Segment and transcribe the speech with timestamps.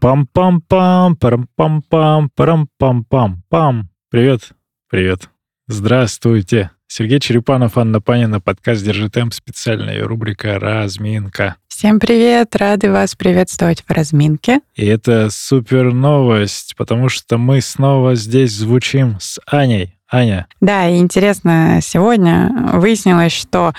[0.00, 3.82] Парам-пам-пам-пам, парам-пам-пам, парам-пам-пам-пам.
[4.10, 4.50] Привет,
[4.88, 5.28] привет.
[5.66, 6.70] Здравствуйте.
[6.86, 11.56] Сергей Черепанов, Анна Панина, подкаст «Держи темп», специальная рубрика «Разминка».
[11.66, 12.54] Всем привет!
[12.54, 14.60] Рады вас приветствовать в разминке.
[14.76, 19.98] И это супер новость, потому что мы снова здесь звучим с Аней.
[20.10, 20.46] Аня.
[20.60, 23.74] Да, и интересно, сегодня выяснилось, что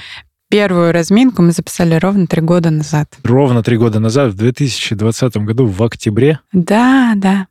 [0.50, 3.08] Первую разминку мы записали ровно три года назад.
[3.24, 6.40] Ровно три года назад, в 2020 году, в октябре?
[6.52, 7.46] Да, да.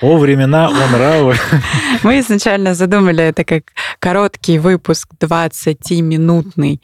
[0.00, 1.34] О, времена, о нравы.
[2.02, 3.64] Мы изначально задумали это как
[3.98, 6.80] короткий выпуск 20-минутный,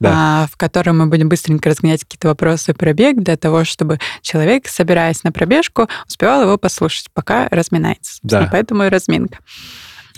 [0.00, 0.42] да.
[0.42, 4.68] А, в котором мы будем быстренько разгонять какие-то вопросы про бег для того, чтобы человек,
[4.68, 8.18] собираясь на пробежку, успевал его послушать, пока разминается.
[8.22, 8.48] Да.
[8.52, 9.38] Поэтому и разминка.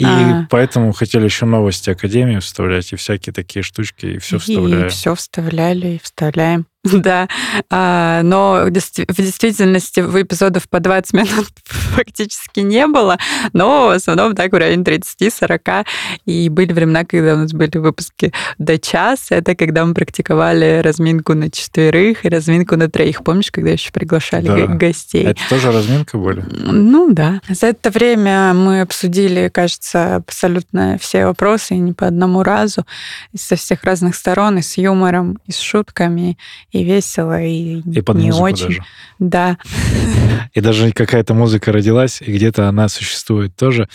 [0.00, 0.46] И а.
[0.48, 4.86] поэтому хотели еще новости Академии вставлять, и всякие такие штучки, и все вставляли.
[4.86, 6.66] И все вставляли, и вставляем.
[7.00, 7.28] Да,
[7.70, 13.18] а, но в действительности в эпизодов по 20 минут фактически не было,
[13.52, 15.84] но в основном так в районе 30-40.
[16.24, 19.36] И были времена, когда у нас были выпуски до часа.
[19.36, 23.24] Это когда мы практиковали разминку на четверых и разминку на троих.
[23.24, 24.66] Помнишь, когда еще приглашали да.
[24.66, 25.24] гостей?
[25.24, 26.42] Это тоже разминка были?
[26.50, 27.40] Ну да.
[27.48, 32.86] За это время мы обсудили, кажется, абсолютно все вопросы, и не по одному разу,
[33.32, 36.38] и со всех разных сторон, и с юмором, и с шутками,
[36.70, 38.68] и весело, и, и под не очень.
[38.68, 38.84] Даже.
[39.18, 39.58] Да.
[40.54, 43.88] И даже какая-то музыка родилась, и где-то она существует тоже.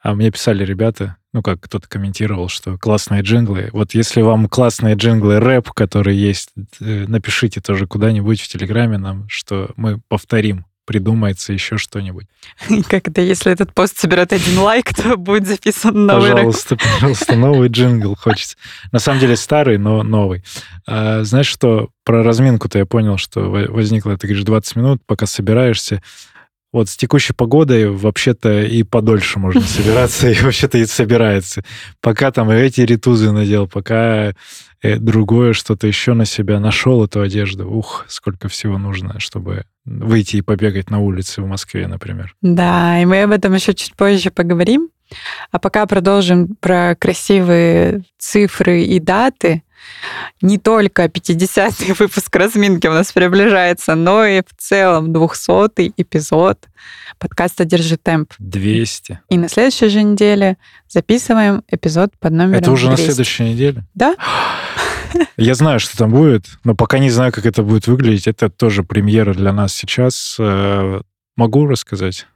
[0.00, 3.68] А мне писали ребята, ну, как кто-то комментировал, что классные джинглы.
[3.72, 9.28] Вот если вам классные джинглы рэп, которые есть, э, напишите тоже куда-нибудь в Телеграме нам,
[9.28, 12.26] что мы повторим придумается еще что-нибудь.
[12.88, 16.80] Как это, если этот пост соберет один лайк, то будет записан новый Пожалуйста, рэп.
[16.94, 18.56] пожалуйста, новый джингл хочется.
[18.90, 20.42] На самом деле старый, но новый.
[20.86, 26.02] А, знаешь что, про разминку-то я понял, что возникло, ты говоришь, 20 минут, пока собираешься.
[26.78, 31.64] Вот с текущей погодой вообще-то и подольше можно собираться, и вообще-то и собирается.
[32.00, 34.32] Пока там эти ритузы надел, пока
[34.80, 37.68] э, другое что-то еще на себя нашел, эту одежду.
[37.68, 42.36] Ух, сколько всего нужно, чтобы выйти и побегать на улице в Москве, например.
[42.42, 44.88] Да, и мы об этом еще чуть позже поговорим.
[45.50, 49.64] А пока продолжим про красивые цифры и даты.
[50.40, 56.58] Не только 50-й выпуск разминки у нас приближается, но и в целом 200-й эпизод
[57.18, 58.32] подкаста «Держи темп».
[58.38, 59.20] 200.
[59.28, 60.56] И на следующей же неделе
[60.88, 63.00] записываем эпизод под номером Это уже 200.
[63.00, 63.84] на следующей неделе?
[63.94, 64.14] Да.
[65.36, 68.26] Я знаю, что там будет, но пока не знаю, как это будет выглядеть.
[68.26, 70.36] Это тоже премьера для нас сейчас.
[70.38, 71.00] Э,
[71.36, 72.26] могу рассказать?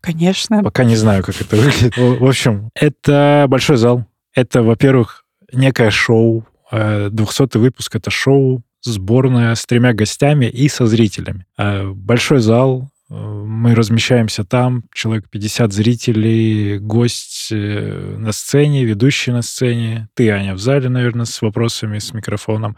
[0.00, 0.62] Конечно.
[0.62, 1.96] Пока не знаю, как это выглядит.
[1.96, 4.06] В общем, это большой зал.
[4.34, 6.46] Это, во-первых, некое шоу.
[6.70, 11.46] 200 э, выпуск— это шоу, сборная с тремя гостями и со зрителями.
[11.56, 19.40] Э, большой зал, мы размещаемся там, человек 50 зрителей, гость э, на сцене, ведущий на
[19.40, 22.76] сцене, ты, Аня, в зале, наверное, с вопросами, с микрофоном.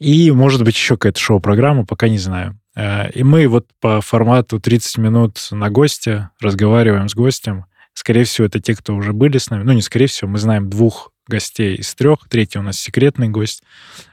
[0.00, 2.58] И, может быть, еще какая-то шоу-программа, пока не знаю.
[2.74, 7.66] Э, и мы вот по формату 30 минут на гостя разговариваем с гостем.
[7.94, 9.62] Скорее всего, это те, кто уже были с нами.
[9.62, 12.28] Ну, не скорее всего, мы знаем двух гостей из трех.
[12.28, 13.62] Третий у нас секретный гость.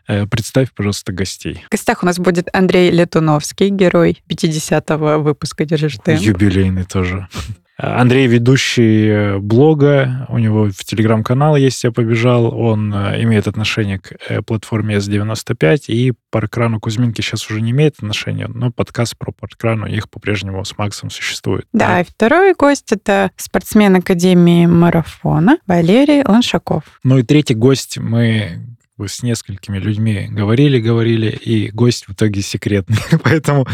[0.08, 1.64] Э, представь, пожалуйста, гостей.
[1.68, 6.22] В гостях у нас будет Андрей Летуновский, герой 50-го выпуска «Держишь темп».
[6.22, 7.28] Юбилейный тоже.
[7.78, 14.00] Андрей ведущий э, блога, у него в телеграм-канал есть «Я побежал», он э, имеет отношение
[14.00, 19.86] к платформе S95, и паркрану Кузьминки сейчас уже не имеет отношения, но подкаст про паркрану
[19.86, 21.68] их по-прежнему с Максом существует.
[21.72, 26.84] Да, да, и второй гость— это спортсмен Академии марафона Валерий Ланшаков.
[27.04, 32.98] Ну и третий гость мы с несколькими людьми говорили, говорили, и гость в итоге секретный.
[33.24, 33.68] Поэтому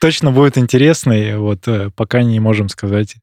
[0.00, 1.36] точно будет интересный.
[1.38, 3.16] Вот э, пока не можем сказать.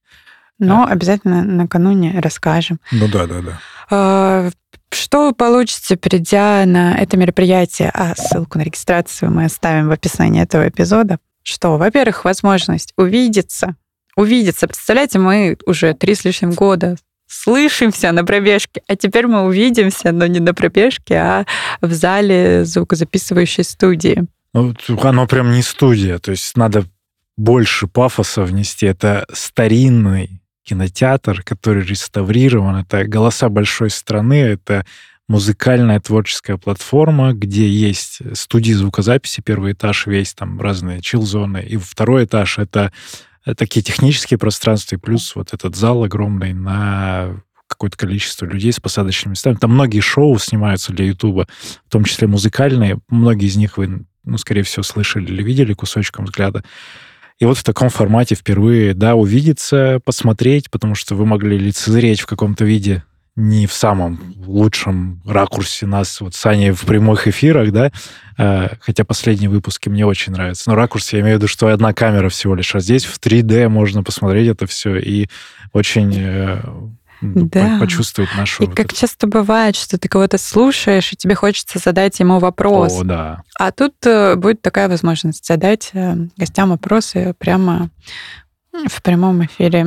[0.60, 2.80] Но обязательно накануне расскажем.
[2.92, 3.60] Ну да, да, да.
[3.90, 4.50] А,
[4.92, 7.92] что вы получите, придя на это мероприятие?
[7.94, 11.18] А ссылку на регистрацию мы оставим в описании этого эпизода.
[11.44, 13.76] Что, во-первых, возможность увидеться.
[14.16, 14.68] Увидеться.
[14.68, 16.96] Представляете, мы уже три с лишним года
[17.32, 21.46] слышимся на пробежке, а теперь мы увидимся, но не на пробежке, а
[21.82, 24.26] в зале звукозаписывающей студии.
[24.54, 26.86] Ну, оно прям не студия, то есть надо
[27.38, 28.86] больше пафоса внести.
[28.86, 32.78] Это старинный кинотеатр, который реставрирован.
[32.78, 34.86] Это «Голоса большой страны», это
[35.30, 42.26] музыкальная творческая платформа, где есть студии звукозаписи, первый этаж весь, там разные чил-зоны, и второй
[42.26, 42.92] этаж— это
[43.58, 49.32] такие технические пространства, и плюс вот этот зал огромный на какое-то количество людей с посадочными
[49.32, 49.56] местами.
[49.56, 51.48] Там многие шоу снимаются для Ютуба,
[51.88, 53.00] в том числе музыкальные.
[53.08, 56.64] Многие из них вы, ну, скорее всего, слышали или видели кусочком взгляда.
[57.40, 62.28] И вот в таком формате впервые, да, увидеться, посмотреть, потому что вы могли лицезреть в
[62.28, 63.04] каком-то виде
[63.36, 67.92] не в самом лучшем ракурсе нас вот с Аней в прямых эфирах, да,
[68.38, 70.70] э, хотя последние выпуски мне очень нравятся.
[70.70, 73.70] Но ракурс, я имею в виду, что одна камера всего лишь, а здесь в 3D
[73.70, 75.30] можно посмотреть это все и
[75.72, 76.62] очень э,
[77.22, 77.78] ну, да.
[77.80, 78.64] почувствовать нашу...
[78.64, 78.96] И вот как это.
[78.96, 83.00] часто бывает, что ты кого-то слушаешь, и тебе хочется задать ему вопрос.
[83.00, 83.44] О, да.
[83.58, 85.92] А тут э, будет такая возможность задать
[86.36, 87.90] гостям вопросы прямо
[88.72, 89.86] в прямом эфире.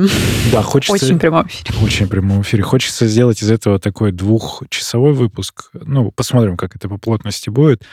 [0.51, 0.93] Да, хочется...
[0.93, 1.79] Очень прямом эфире.
[1.81, 2.63] Очень прямом эфире.
[2.63, 5.71] Хочется сделать из этого такой двухчасовой выпуск.
[5.73, 7.83] Ну, посмотрим, как это по плотности будет.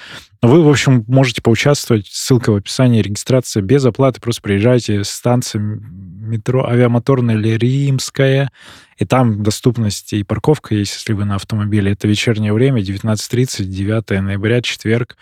[0.43, 2.06] Вы, в общем, можете поучаствовать.
[2.09, 3.00] Ссылка в описании.
[3.00, 4.21] Регистрация без оплаты.
[4.21, 5.03] Просто приезжайте.
[5.05, 8.50] Станция метро авиамоторная или Римская.
[8.99, 11.93] И там доступность и парковка есть, если вы на автомобиле.
[11.93, 15.17] Это вечернее время, 19.30, 9 ноября, четверг.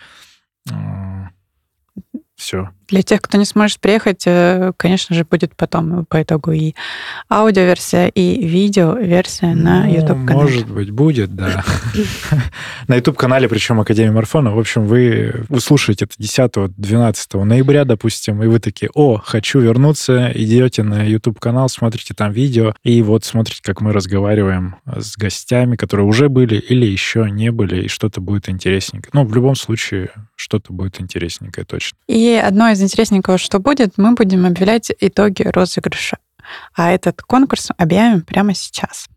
[2.35, 2.69] Все.
[2.91, 6.73] Для тех, кто не сможет приехать, э, конечно же, будет потом по итогу и
[7.29, 10.43] аудиоверсия, и видеоверсия на YouTube-канале.
[10.43, 11.63] Может быть, будет, да.
[12.87, 14.51] На YouTube-канале, причем Академия Марафона.
[14.51, 20.83] В общем, вы услышите это 10-12 ноября, допустим, и вы такие, о, хочу вернуться, идете
[20.83, 26.27] на YouTube-канал, смотрите там видео, и вот смотрите, как мы разговариваем с гостями, которые уже
[26.27, 29.11] были или еще не были, и что-то будет интересненькое.
[29.13, 31.97] Ну, в любом случае, что-то будет интересненькое точно.
[32.07, 36.17] И одно из интересненького, что будет, мы будем объявлять итоги розыгрыша.
[36.75, 39.07] А этот конкурс объявим прямо сейчас.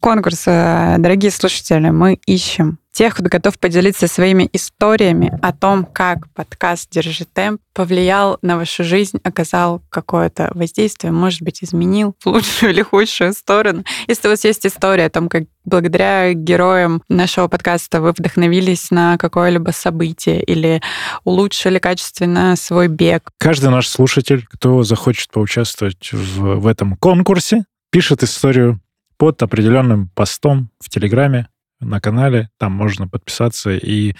[0.00, 6.90] Конкурс, дорогие слушатели, мы ищем тех, кто готов поделиться своими историями о том, как подкаст
[6.90, 12.80] «Держи темп» повлиял на вашу жизнь, оказал какое-то воздействие, может быть, изменил в лучшую или
[12.82, 13.84] худшую сторону.
[14.08, 19.18] Если у вас есть история о том, как благодаря героям нашего подкаста вы вдохновились на
[19.18, 20.80] какое-либо событие или
[21.24, 23.30] улучшили качественно свой бег.
[23.38, 28.80] Каждый наш слушатель, кто захочет поучаствовать в, в этом конкурсе, пишет историю
[29.20, 32.48] под определенным постом в Телеграме на канале.
[32.56, 34.14] Там можно подписаться и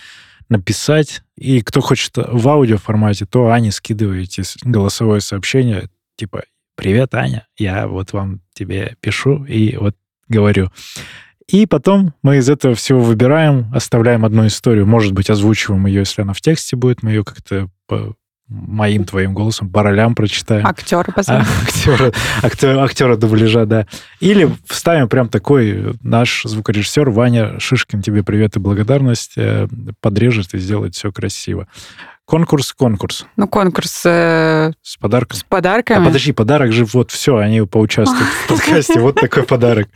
[0.51, 1.23] написать.
[1.39, 6.43] И кто хочет в аудио формате, то Ане скидываете голосовое сообщение, типа
[6.77, 9.97] «Привет, Аня, я вот вам тебе пишу и вот
[10.29, 10.69] говорю».
[11.49, 16.21] И потом мы из этого всего выбираем, оставляем одну историю, может быть, озвучиваем ее, если
[16.21, 17.71] она в тексте будет, мы ее как-то
[18.51, 20.67] моим твоим голосом по ролям прочитаем.
[20.67, 21.43] Актера позовем.
[21.43, 22.13] А, актера,
[22.43, 23.87] актера, актера дубляжа, да.
[24.19, 29.69] Или вставим прям такой наш звукорежиссер Ваня Шишкин, тебе привет и благодарность, э,
[30.01, 31.69] подрежет и сделает все красиво.
[32.25, 33.27] Конкурс, конкурс.
[33.37, 34.03] Ну, конкурс...
[34.05, 35.37] Э, с подарком.
[35.37, 36.03] С подарками.
[36.03, 39.01] А подожди, подарок же вот все, они поучаствуют в подкасте.
[39.01, 39.89] Вот такой подарок.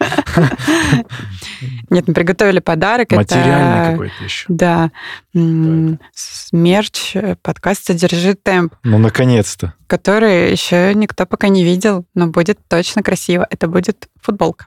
[1.91, 3.13] Нет, мы приготовили подарок.
[3.13, 4.47] Материальный какой-то еще.
[4.49, 4.91] Да.
[5.33, 8.75] Мерч э, подкаста «Держи темп».
[8.83, 9.75] Ну, наконец-то.
[9.87, 13.47] Который еще никто пока не видел, но будет точно красиво.
[13.49, 14.67] Это будет футболка.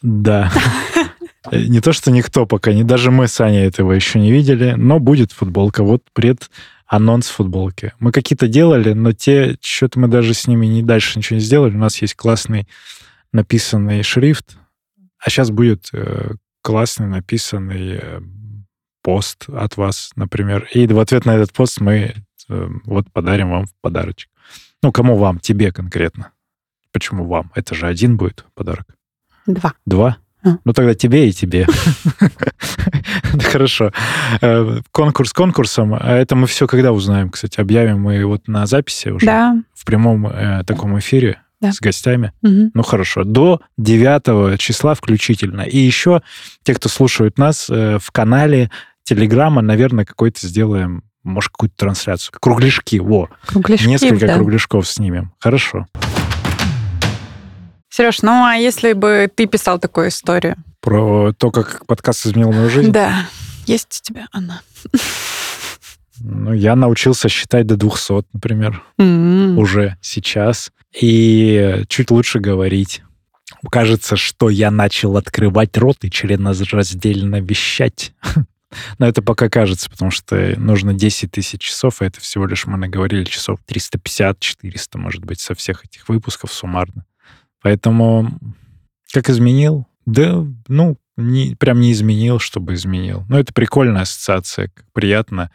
[0.00, 0.50] Да.
[1.50, 5.00] Не то, что никто пока, не даже мы с Аней этого еще не видели, но
[5.00, 5.82] будет футболка.
[5.82, 6.48] Вот пред
[6.92, 7.94] анонс футболки.
[8.00, 11.74] Мы какие-то делали, но те, что-то мы даже с ними не дальше ничего не сделали.
[11.74, 12.68] У нас есть классный
[13.32, 14.58] написанный шрифт,
[15.18, 18.20] а сейчас будет э, классный написанный э,
[19.00, 20.68] пост от вас, например.
[20.74, 22.14] И в ответ на этот пост мы
[22.50, 24.30] э, вот подарим вам подарочек.
[24.82, 25.38] Ну, кому вам?
[25.38, 26.32] Тебе конкретно.
[26.92, 27.52] Почему вам?
[27.54, 28.86] Это же один будет подарок.
[29.46, 29.72] Два.
[29.86, 30.18] Два?
[30.44, 30.56] А.
[30.64, 31.66] Ну, тогда тебе и тебе.
[33.52, 33.92] Хорошо.
[34.40, 35.94] Э, конкурс конкурсом.
[35.94, 37.60] А это мы все когда узнаем, кстати?
[37.60, 39.26] Объявим мы вот на записи уже?
[39.26, 39.56] Да.
[39.74, 41.38] В прямом э, таком эфире?
[41.70, 42.32] с гостями.
[42.42, 45.60] Ну хорошо, до 9 числа включительно.
[45.60, 46.22] И еще
[46.64, 48.68] те, кто слушают нас э, в канале
[49.04, 52.34] Телеграма, наверное, какой-то сделаем, может, какую-то трансляцию.
[52.40, 53.28] Кругляшки, во.
[53.46, 54.34] Кругляшки, Несколько да.
[54.34, 55.32] кругляшков снимем.
[55.38, 55.86] Хорошо.
[57.94, 60.56] Сереж, ну а если бы ты писал такую историю?
[60.80, 62.90] Про то, как подкаст изменил мою жизнь?
[62.90, 63.28] Да.
[63.66, 64.62] Есть у тебя она.
[66.18, 69.56] Ну, я научился считать до 200, например, mm-hmm.
[69.56, 70.72] уже сейчас.
[70.98, 73.02] И чуть лучше говорить.
[73.70, 78.14] Кажется, что я начал открывать рот и членораздельно вещать.
[78.98, 82.78] Но это пока кажется, потому что нужно 10 тысяч часов, а это всего лишь, мы
[82.78, 84.34] наговорили, часов 350-400,
[84.94, 87.04] может быть, со всех этих выпусков суммарно.
[87.62, 88.38] Поэтому
[89.12, 89.86] как изменил?
[90.06, 93.24] Да, ну, не, прям не изменил, чтобы изменил.
[93.28, 95.50] Но это прикольная ассоциация, приятно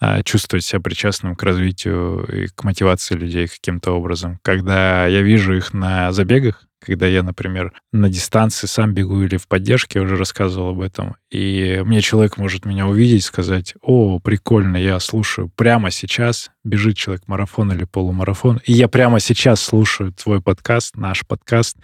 [0.00, 4.38] а, чувствовать себя причастным к развитию и к мотивации людей каким-то образом.
[4.42, 9.48] Когда я вижу их на забегах, когда я, например, на дистанции сам бегу или в
[9.48, 14.76] поддержке, я уже рассказывал об этом, и мне человек может меня увидеть, сказать, о, прикольно,
[14.76, 20.40] я слушаю прямо сейчас, бежит человек марафон или полумарафон, и я прямо сейчас слушаю твой
[20.40, 21.76] подкаст, наш подкаст,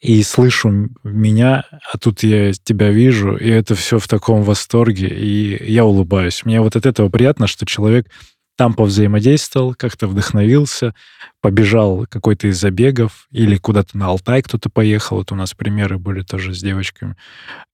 [0.00, 5.70] и слышу меня, а тут я тебя вижу, и это все в таком восторге, и
[5.70, 6.44] я улыбаюсь.
[6.44, 8.06] Мне вот от этого приятно, что человек
[8.60, 10.94] там повзаимодействовал, как-то вдохновился,
[11.40, 15.16] побежал какой-то из забегов или куда-то на Алтай кто-то поехал.
[15.16, 17.16] Вот у нас примеры были тоже с девочками.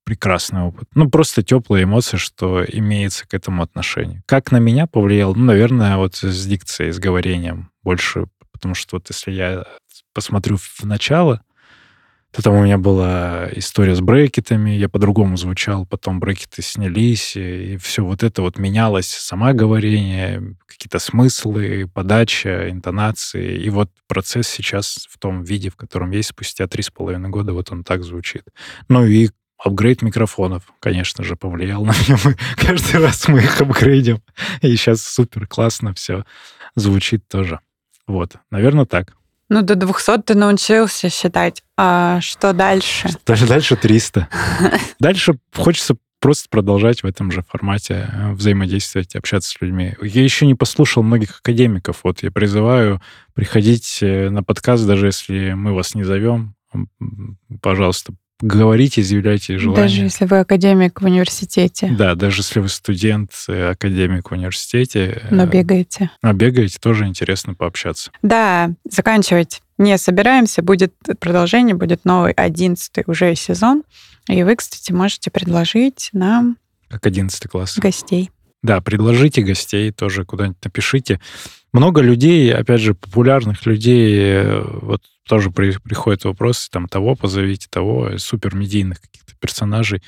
[0.05, 0.87] Прекрасный опыт.
[0.95, 4.23] Ну, просто теплые эмоции, что имеется к этому отношение.
[4.27, 5.35] Как на меня повлиял?
[5.35, 8.27] Ну, наверное, вот с дикцией, с говорением больше.
[8.53, 9.65] Потому что вот если я
[10.15, 11.43] посмотрю в начало,
[12.37, 18.05] Потом у меня была история с брекетами, я по-другому звучал, потом брекеты снялись, и все
[18.05, 23.57] вот это вот менялось, сама говорение, какие-то смыслы, подача, интонации.
[23.57, 27.55] И вот процесс сейчас в том виде, в котором есть спустя три с половиной года,
[27.55, 28.43] вот он так звучит.
[28.91, 32.19] Ну и апгрейд микрофонов, конечно же, повлиял на меня.
[32.57, 34.23] Каждый раз мы их апгрейдим,
[34.61, 36.27] и сейчас супер классно все
[36.75, 37.61] звучит тоже.
[38.07, 39.16] Вот, наверное, так.
[39.49, 41.63] Ну, до 200 ты научился считать.
[41.77, 43.09] А что дальше?
[43.27, 44.29] Даже дальше 300.
[44.99, 49.95] Дальше хочется просто продолжать в этом же формате э, взаимодействовать, общаться с людьми.
[50.03, 52.01] Я еще не послушал многих академиков.
[52.03, 53.01] Вот я призываю
[53.35, 56.55] приходить э, на подкаст, даже если мы вас не зовем.
[57.63, 59.85] Пожалуйста, говорите, изъявляйте желание.
[59.85, 61.95] Даже если вы академик в университете.
[61.97, 65.23] Да, даже если вы студент, э, академик в университете.
[65.31, 66.11] Но э, бегаете.
[66.23, 68.11] Но бегаете, тоже интересно пообщаться.
[68.23, 70.63] Да, заканчивать не собираемся.
[70.63, 73.85] Будет продолжение, будет новый одиннадцатый уже сезон.
[74.29, 76.59] И вы, кстати, можете предложить нам...
[76.89, 77.79] Как одиннадцатый класс.
[77.79, 78.31] Гостей.
[78.63, 81.21] Да, предложите гостей тоже куда-нибудь напишите.
[81.73, 87.69] Много людей, опять же, популярных людей, э, вот тоже при, приходят вопросы, там, того позовите,
[87.71, 90.03] того, супер медийных каких-то персонажей.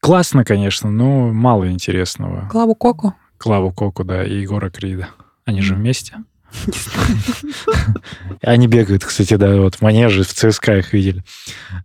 [0.00, 2.48] Классно, конечно, но мало интересного.
[2.48, 3.14] Клаву Коку?
[3.38, 5.08] Клаву Коку, да, и Егора Крида.
[5.44, 6.16] Они же вместе.
[8.42, 11.22] Они бегают, кстати, да, вот в манеже, в ЦСКА их видели.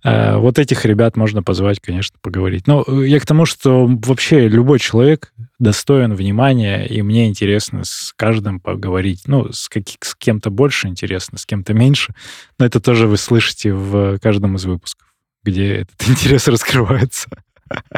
[0.04, 2.68] А, вот этих ребят можно позвать, конечно, поговорить.
[2.68, 8.14] Но э, я к тому, что вообще любой человек достоин внимания, и мне интересно с
[8.16, 9.24] каждым поговорить.
[9.28, 12.14] Ну, с, каких, с кем-то больше интересно, с кем-то меньше.
[12.58, 15.08] Но это тоже вы слышите в каждом из выпусков,
[15.44, 17.30] где этот интерес раскрывается.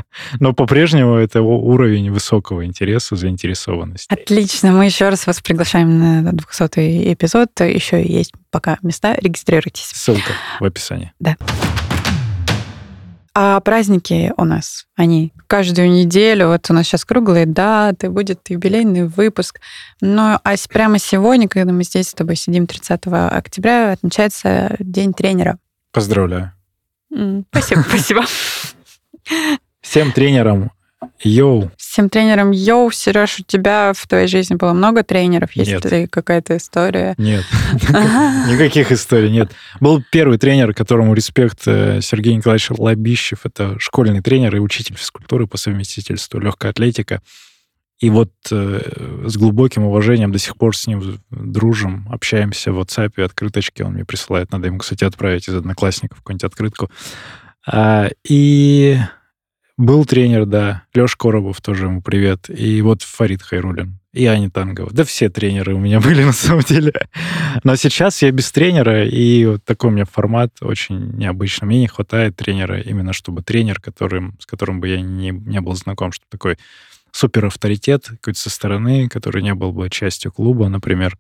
[0.40, 4.14] Но по-прежнему это уровень высокого интереса, заинтересованности.
[4.14, 4.72] Отлично.
[4.72, 7.50] Мы еще раз вас приглашаем на 200 эпизод.
[7.60, 9.16] Еще есть пока места.
[9.16, 9.92] Регистрируйтесь.
[9.94, 11.12] Ссылка в описании.
[11.20, 11.36] Да.
[13.36, 19.08] А праздники у нас, они каждую неделю, вот у нас сейчас круглые даты, будет юбилейный
[19.08, 19.60] выпуск.
[20.02, 25.58] Но а прямо сегодня, когда мы здесь с тобой сидим 30 октября, отмечается День тренера.
[25.92, 26.52] Поздравляю.
[27.50, 28.24] Спасибо, спасибо.
[29.82, 30.72] Всем тренерам
[31.22, 31.72] Йоу.
[31.78, 32.92] Всем тренерам Йоу.
[32.92, 35.52] Сереж, у тебя в твоей жизни было много тренеров?
[35.54, 35.86] Есть нет.
[35.86, 37.16] ли какая-то история?
[37.18, 37.46] Нет.
[37.90, 39.52] Никаких историй нет.
[39.80, 43.46] Был первый тренер, которому респект э, Сергей Николаевич Лобищев.
[43.46, 47.22] Это школьный тренер и учитель физкультуры по совместительству, легкая атлетика.
[48.00, 53.22] И вот э, с глубоким уважением до сих пор с ним дружим, общаемся в WhatsApp,
[53.24, 54.52] открыточки он мне присылает.
[54.52, 56.92] Надо ему, кстати, отправить из одноклассников какую-нибудь открытку.
[57.66, 58.98] А, и
[59.78, 60.84] был тренер, да.
[60.94, 62.50] Леша Коробов, тоже ему привет.
[62.50, 64.00] И вот Фарид Хайрулин.
[64.12, 64.92] И Аня Тангова.
[64.92, 66.94] Да все тренеры у меня были на самом деле.
[67.64, 71.68] Но сейчас я без тренера, и вот такой у меня формат очень необычный.
[71.68, 75.74] Мне не хватает тренера, именно чтобы тренер, которым, с которым бы я не, не был
[75.74, 76.58] знаком, чтобы такой
[77.12, 81.18] супер авторитет какой-то со стороны, который не был бы частью клуба, например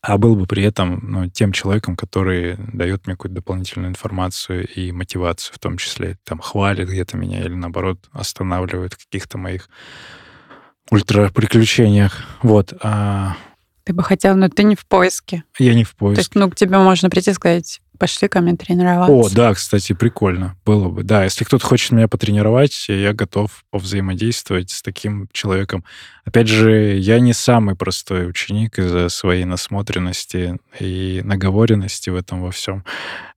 [0.00, 4.92] а был бы при этом ну, тем человеком, который дает мне какую-то дополнительную информацию и
[4.92, 9.68] мотивацию, в том числе там хвалит где-то меня или наоборот останавливает в каких-то моих
[10.90, 12.24] ультра-приключениях.
[12.42, 12.72] Вот.
[12.82, 13.36] А...
[13.84, 15.44] Ты бы хотел, но ты не в поиске.
[15.58, 16.16] Я не в поиске.
[16.16, 19.14] То есть, ну, к тебе можно прийти и сказать, пошли ко мне тренироваться.
[19.14, 21.02] О, да, кстати, прикольно было бы.
[21.02, 25.84] Да, если кто-то хочет меня потренировать, я готов повзаимодействовать с таким человеком.
[26.24, 32.50] Опять же, я не самый простой ученик из-за своей насмотренности и наговоренности в этом во
[32.50, 32.84] всем.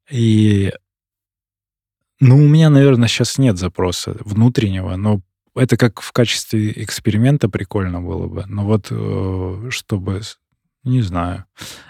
[0.09, 0.73] И
[2.19, 5.21] ну, у меня, наверное, сейчас нет запроса внутреннего, но
[5.55, 8.43] это как в качестве эксперимента прикольно было бы.
[8.47, 10.21] Но вот э, чтобы
[10.87, 11.45] не знаю.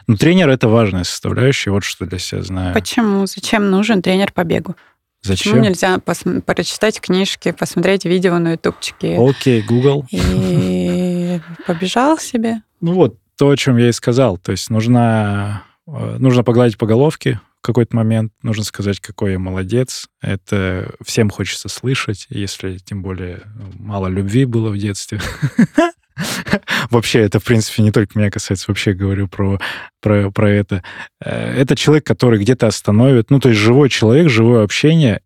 [0.08, 2.74] Но тренер— это важная составляющая, вот что для себя знаю.
[2.74, 3.26] Почему?
[3.26, 4.76] Зачем нужен тренер по бегу?
[5.22, 5.54] Зачем?
[5.54, 9.18] Почему нельзя пос- прочитать книжки, посмотреть видео на ютубчике?
[9.20, 10.06] Окей, Google.
[10.12, 12.62] И побежал себе.
[12.82, 14.38] Ну вот, то, о чем я и сказал.
[14.38, 19.40] То есть нужно, э, нужно погладить по головке в какой-то момент, нужно сказать, какой я
[19.40, 20.08] молодец.
[20.22, 25.20] Это всем хочется слышать, если тем более ну, мало любви было в детстве.
[26.90, 29.60] Вообще, это, в принципе, не только меня касается, вообще говорю про,
[30.02, 30.84] про, про это.
[31.24, 35.22] Э, это человек, который где-то остановит, ну, то есть живой человек, живое общение,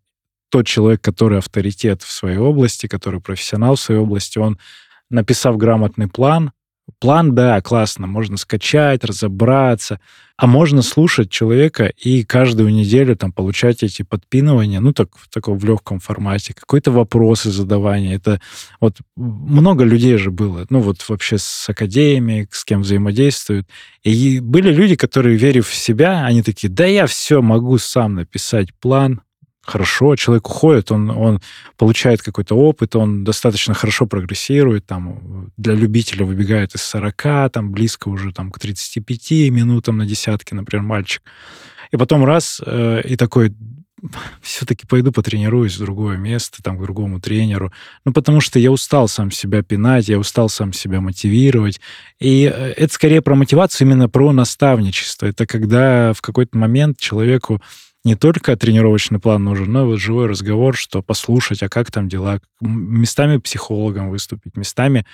[0.50, 4.58] тот человек, который авторитет в своей области, который профессионал в своей области, он,
[5.08, 6.52] написав грамотный план,
[6.98, 10.00] План, да, классно, можно скачать, разобраться,
[10.36, 15.58] а можно слушать человека и каждую неделю там получать эти подпинывания, ну, так, в таком
[15.58, 18.16] в легком формате, какие-то вопросы задавания.
[18.16, 18.40] Это
[18.80, 23.68] вот много людей же было, ну, вот вообще с академией, с кем взаимодействуют.
[24.02, 28.74] И были люди, которые, верив в себя, они такие, да я все могу сам написать
[28.74, 29.22] план,
[29.64, 31.40] хорошо, человек уходит, он, он
[31.76, 38.08] получает какой-то опыт, он достаточно хорошо прогрессирует, там, для любителя выбегает из 40, там, близко
[38.08, 41.22] уже там, к 35 минутам на десятки, например, мальчик.
[41.92, 43.54] И потом раз, э, и такой,
[44.42, 47.72] все-таки пойду потренируюсь в другое место, там, к другому тренеру.
[48.04, 51.80] Ну, потому что я устал сам себя пинать, я устал сам себя мотивировать.
[52.18, 55.26] И э, это скорее про мотивацию, именно про наставничество.
[55.26, 57.62] Это когда в какой-то момент человеку
[58.04, 62.08] не только тренировочный план нужен, но и вот живой разговор, что послушать, а как там
[62.08, 65.06] дела, местами психологом выступить, местами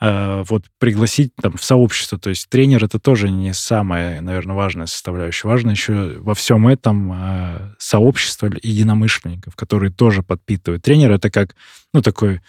[0.00, 2.18] э, вот пригласить там в сообщество.
[2.18, 5.48] То есть тренер это тоже не самая, наверное, важная составляющая.
[5.48, 10.82] Важно еще во всем этом э, сообщество единомышленников, которые тоже подпитывают.
[10.82, 11.56] Тренер это как,
[11.94, 12.42] ну, такой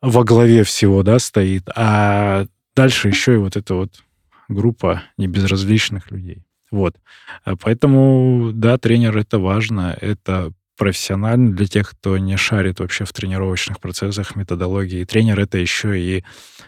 [0.00, 4.02] во главе всего, да, стоит, а дальше еще и вот эта вот
[4.48, 6.47] группа небезразличных людей.
[6.70, 6.96] Вот.
[7.44, 13.12] А поэтому, да, тренер— это важно, это профессионально для тех, кто не шарит вообще в
[13.12, 15.04] тренировочных процессах, методологии.
[15.04, 16.24] тренер— это еще и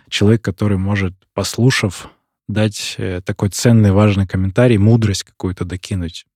[0.09, 2.11] человек, который может, послушав,
[2.49, 6.27] дать э, такой ценный, важный комментарий, мудрость какую-то докинуть.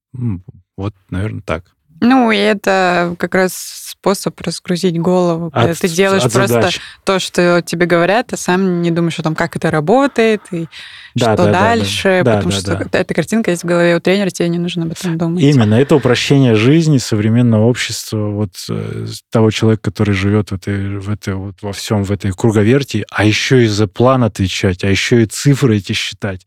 [0.76, 1.75] Вот, наверное, так.
[2.00, 6.80] Ну, и это как раз способ разгрузить голову, когда от, ты делаешь просто задач.
[7.04, 10.66] то, что тебе говорят, а сам не думаешь о том, как это работает и
[11.14, 12.99] да, что да, дальше, да, потому да, что да.
[12.99, 15.42] эта картинка есть в голове у тренера, тебе не нужно об этом думать.
[15.42, 21.08] Именно, это упрощение жизни современного общества, вот э, того человека, который живет в этой, в
[21.08, 25.23] этой, вот во всем, в этой круговерти, а еще и за план отвечать, а еще
[25.23, 26.47] и цифры эти считать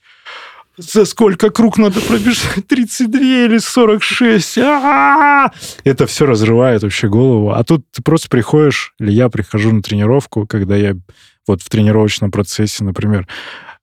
[0.78, 2.66] за сколько круг надо пробежать?
[2.68, 4.58] 32 или 46?
[4.60, 5.52] А-а-а!
[5.84, 7.52] Это все разрывает вообще голову.
[7.52, 10.96] А тут ты просто приходишь, или я прихожу на тренировку, когда я
[11.48, 13.28] вот в тренировочном процессе, например,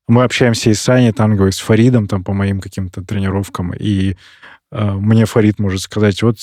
[0.06, 4.16] мы общаемся и с Саней Танговой, с Фаридом там по моим каким-то тренировкам, и
[4.70, 6.36] э, мне Фарид может сказать, вот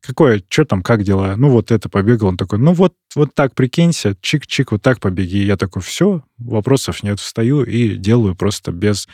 [0.00, 1.34] какое, что там, как дела?
[1.36, 2.28] Ну, вот это побегал.
[2.28, 5.38] Он такой, ну, вот, вот так прикинься, чик-чик, вот так побеги.
[5.38, 9.08] Я такой, все, вопросов нет, встаю и делаю просто без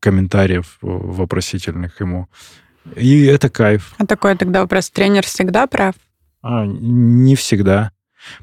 [0.00, 2.28] комментариев вопросительных ему.
[2.96, 3.94] И это кайф.
[3.98, 5.94] А такой тогда вопрос, тренер всегда прав?
[6.42, 7.90] А, не всегда.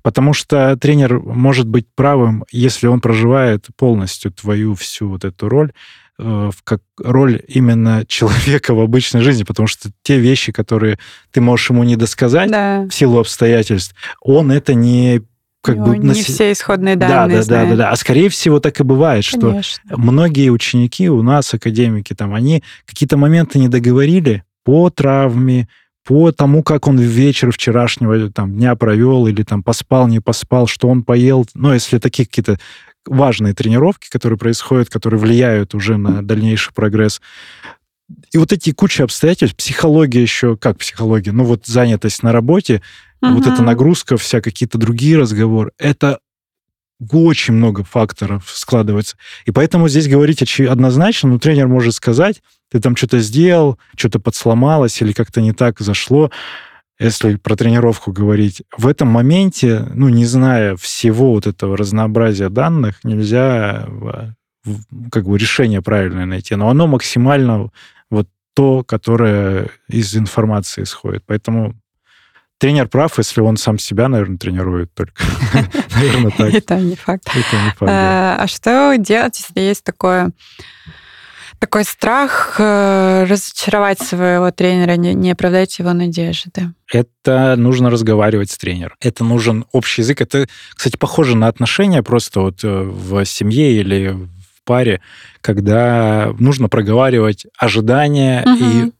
[0.03, 5.73] Потому что тренер может быть правым, если он проживает полностью твою всю вот эту роль,
[6.19, 10.99] э, как роль именно человека в обычной жизни, потому что те вещи, которые
[11.31, 12.87] ты можешь ему не досказать да.
[12.89, 15.21] в силу обстоятельств, он это не
[15.61, 16.13] как бы не на...
[16.13, 17.39] все исходные данные.
[17.41, 17.89] Да, да, да, да, да.
[17.91, 19.61] А скорее всего так и бывает, Конечно.
[19.63, 25.67] что многие ученики у нас, академики, там, они какие-то моменты не договорили по травме,
[26.05, 30.89] по тому, как он вечер вчерашнего там, дня провел, или там поспал, не поспал, что
[30.89, 31.45] он поел.
[31.53, 32.57] Ну, если такие какие-то
[33.05, 37.21] важные тренировки, которые происходят, которые влияют уже на дальнейший прогресс.
[38.31, 42.81] И вот эти куча обстоятельств, психология еще, как психология, ну вот занятость на работе,
[43.21, 43.33] угу.
[43.35, 46.19] вот эта нагрузка, вся какие-то другие разговоры, это
[47.09, 49.17] очень много факторов складывается.
[49.45, 55.01] И поэтому здесь говорить однозначно, ну, тренер может сказать, ты там что-то сделал, что-то подсломалось
[55.01, 56.31] или как-то не так зашло,
[56.99, 58.61] если про тренировку говорить.
[58.77, 63.87] В этом моменте, ну, не зная всего вот этого разнообразия данных, нельзя
[65.11, 66.55] как бы решение правильное найти.
[66.55, 67.71] Но оно максимально
[68.11, 71.23] вот то, которое из информации исходит.
[71.25, 71.73] Поэтому
[72.61, 75.23] тренер прав, если он сам себя, наверное, тренирует только.
[75.95, 76.53] Наверное, так.
[76.53, 77.27] Это не факт.
[77.27, 80.31] Это не факт, А что делать, если есть такое
[81.57, 86.73] такой страх э, разочаровать своего тренера, не, не оправдать его надежды?
[86.91, 88.95] Это нужно разговаривать с тренером.
[88.99, 90.21] Это нужен общий язык.
[90.21, 95.01] Это, кстати, похоже на отношения просто вот э, в семье или в паре,
[95.41, 98.65] когда нужно проговаривать ожидания угу.
[98.65, 98.91] и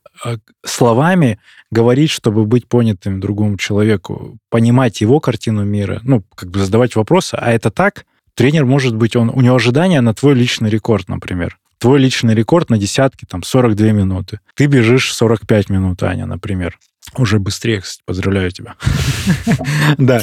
[0.64, 1.38] словами
[1.70, 7.34] говорить, чтобы быть понятым другому человеку, понимать его картину мира, ну, как бы задавать вопросы,
[7.34, 8.04] а это так?
[8.34, 11.58] Тренер может быть, он, у него ожидания на твой личный рекорд, например.
[11.78, 14.40] Твой личный рекорд на десятки, там, 42 минуты.
[14.54, 16.78] Ты бежишь 45 минут, Аня, например.
[17.16, 18.76] Уже быстрее, кстати, поздравляю тебя.
[19.98, 20.20] Да.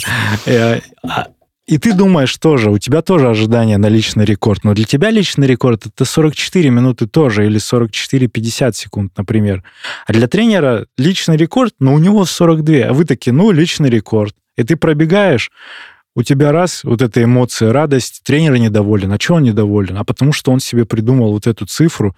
[1.70, 5.46] И ты думаешь тоже, у тебя тоже ожидания на личный рекорд, но для тебя личный
[5.46, 9.64] рекорд это 44 минуты тоже, или 44-50 секунд, например.
[10.08, 14.34] А для тренера личный рекорд, но у него 42, а вы такие, ну, личный рекорд.
[14.58, 15.52] И ты пробегаешь,
[16.16, 19.12] у тебя раз, вот эта эмоция, радость, тренер недоволен.
[19.12, 19.96] А чего он недоволен?
[20.00, 22.16] А потому что он себе придумал вот эту цифру,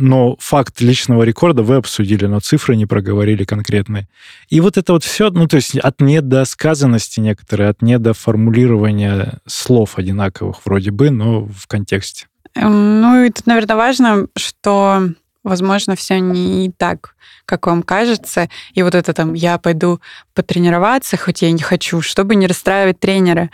[0.00, 4.08] но факт личного рекорда вы обсудили, но цифры не проговорили конкретные.
[4.48, 10.64] И вот это вот все, ну, то есть от недосказанности некоторые, от недоформулирования слов одинаковых
[10.64, 12.26] вроде бы, но в контексте.
[12.54, 15.08] Эм, ну, и тут, наверное, важно, что
[15.44, 18.48] возможно, все не так, как вам кажется.
[18.74, 20.00] И вот это там, я пойду
[20.34, 23.50] потренироваться, хоть я не хочу, чтобы не расстраивать тренера.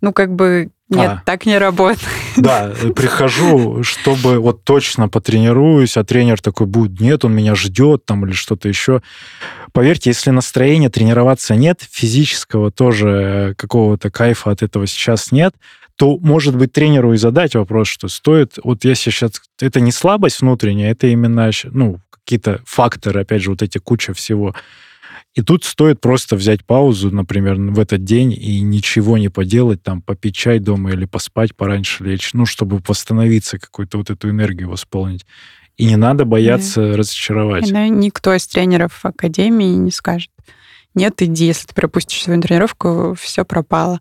[0.00, 2.08] Ну, как бы нет, а, так не работает.
[2.36, 8.24] Да, прихожу, чтобы вот точно потренируюсь, а тренер такой будет, нет, он меня ждет там
[8.24, 9.02] или что-то еще.
[9.72, 15.54] Поверьте, если настроения тренироваться нет, физического тоже какого-то кайфа от этого сейчас нет,
[15.96, 18.58] то, может быть, тренеру и задать вопрос, что стоит...
[18.62, 19.32] Вот я сейчас...
[19.60, 24.54] Это не слабость внутренняя, это именно ну, какие-то факторы, опять же, вот эти куча всего.
[25.36, 30.00] И тут стоит просто взять паузу, например, в этот день и ничего не поделать, там,
[30.00, 35.26] попить чай дома или поспать пораньше лечь, ну, чтобы восстановиться, какую-то вот эту энергию восполнить.
[35.76, 36.96] И не надо бояться да.
[36.96, 37.70] разочаровать.
[37.70, 40.30] Да, никто из тренеров Академии не скажет,
[40.96, 44.00] нет, иди, если ты пропустишь свою тренировку, все пропало.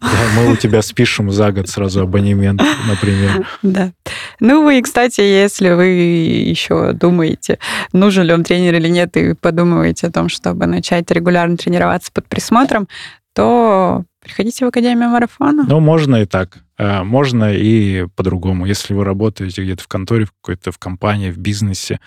[0.00, 3.46] Да, мы у тебя спишем за год сразу абонемент, например.
[3.62, 3.90] Да.
[4.38, 7.58] Ну и, кстати, если вы еще думаете,
[7.92, 12.28] нужен ли он тренер или нет, и подумываете о том, чтобы начать регулярно тренироваться под
[12.28, 12.86] присмотром,
[13.34, 15.64] то приходите в Академию марафона.
[15.66, 16.58] Ну, можно и так.
[16.76, 18.66] Э, можно и по-другому.
[18.66, 22.00] Если вы работаете где-то в конторе, в какой-то в компании, в бизнесе,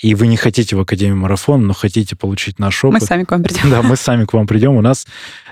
[0.00, 3.00] и вы не хотите в Академию марафон, но хотите получить наш опыт...
[3.00, 3.70] Мы сами к вам придем.
[3.70, 4.76] Да, мы сами к вам придем.
[4.76, 5.06] У нас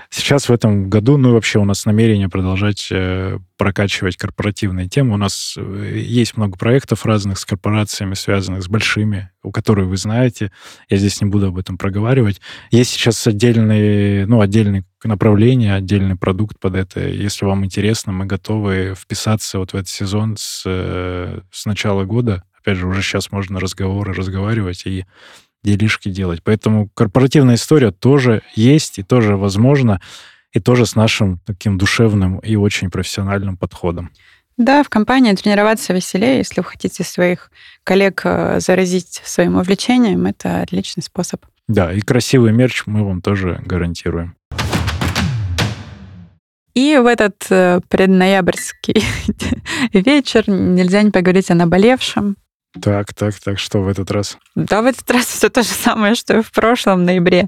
[0.09, 5.15] Сейчас в этом году, ну и вообще у нас намерение продолжать э, прокачивать корпоративные темы.
[5.15, 9.97] У нас э, есть много проектов разных с корпорациями, связанных с большими, у которых вы
[9.97, 10.51] знаете.
[10.89, 12.39] Я здесь не буду об этом проговаривать.
[12.71, 16.99] Есть сейчас отдельные, ну, отдельные направления, отдельный продукт под это.
[16.99, 22.43] Если вам интересно, мы готовы вписаться вот в этот сезон с, э, с начала года.
[22.59, 25.05] Опять же, уже сейчас можно разговоры разговаривать и
[25.63, 26.41] делишки делать.
[26.43, 29.99] Поэтому корпоративная история тоже есть и тоже возможно,
[30.51, 34.11] и тоже с нашим таким душевным и очень профессиональным подходом.
[34.57, 36.37] Да, в компании тренироваться веселее.
[36.37, 37.51] Если вы хотите своих
[37.83, 41.45] коллег э, заразить своим увлечением, это отличный способ.
[41.67, 44.35] Да, и красивый мерч мы вам тоже гарантируем.
[46.75, 49.03] И в этот э, предноябрьский
[49.93, 52.35] вечер нельзя не поговорить о наболевшем.
[52.81, 54.37] Так, так, так, что в этот раз?
[54.55, 57.47] Да, в этот раз все то же самое, что и в прошлом ноябре.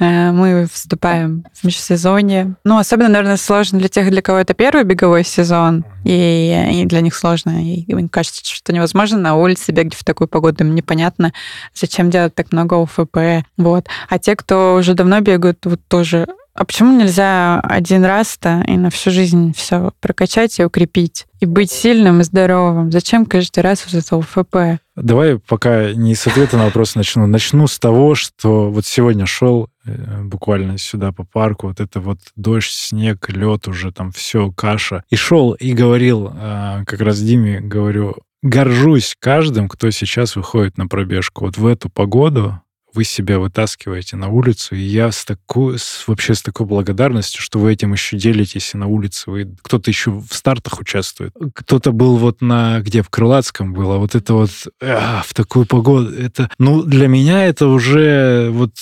[0.00, 2.56] Э, мы вступаем в межсезонье.
[2.64, 7.00] Ну, особенно, наверное, сложно для тех, для кого это первый беговой сезон, и, и для
[7.00, 7.62] них сложно.
[7.62, 11.32] И им кажется, что невозможно на улице бегать в такую погоду, им непонятно,
[11.74, 13.44] зачем делать так много УФП.
[13.56, 13.86] Вот.
[14.08, 16.26] А те, кто уже давно бегают, вот тоже
[16.58, 21.26] а почему нельзя один раз-то и на всю жизнь все прокачать и укрепить?
[21.38, 22.90] И быть сильным и здоровым?
[22.90, 24.82] Зачем каждый раз вот это УФП?
[24.96, 27.28] Давай пока не с ответа на вопрос начну.
[27.28, 32.18] Начну с того, что вот сегодня шел э, буквально сюда по парку, вот это вот
[32.34, 35.04] дождь, снег, лед уже там все, каша.
[35.10, 40.88] И шел и говорил, э, как раз Диме говорю, горжусь каждым, кто сейчас выходит на
[40.88, 41.44] пробежку.
[41.44, 42.60] Вот в эту погоду
[42.98, 47.60] вы себя вытаскиваете на улицу, и я с такой, с, вообще с такой благодарностью, что
[47.60, 49.30] вы этим еще делитесь и на улице.
[49.30, 51.32] Вы, кто-то еще в стартах участвует.
[51.54, 54.50] Кто-то был вот на, где, в Крылатском было, вот это вот
[54.82, 58.72] а, в такую погоду, это, ну, для меня это уже вот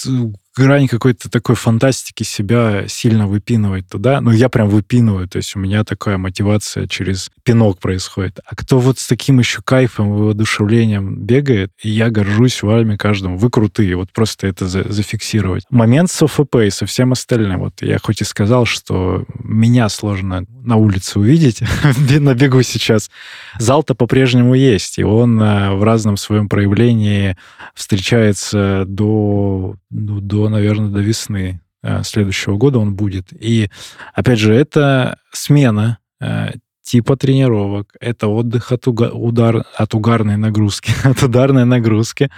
[0.56, 4.20] грань какой-то такой фантастики себя сильно выпинывать туда.
[4.20, 8.40] Ну, я прям выпинываю, то есть у меня такая мотивация через пинок происходит.
[8.46, 13.36] А кто вот с таким еще кайфом воодушевлением бегает, я горжусь вами каждому.
[13.36, 15.64] Вы крутые, вот просто это за зафиксировать.
[15.70, 17.60] Момент с ОФП и со всем остальным.
[17.60, 21.60] Вот я хоть и сказал, что меня сложно на улице увидеть,
[22.20, 23.10] на бегу сейчас.
[23.58, 27.36] Зал-то по-прежнему есть, и он э, в разном своем проявлении
[27.74, 33.32] встречается до, ну, до, наверное, до весны э, следующего года он будет.
[33.32, 33.70] И,
[34.14, 36.52] опять же, это смена э,
[36.86, 42.30] типа тренировок, это отдых от, уга, удар, от угарной нагрузки, от ударной нагрузки,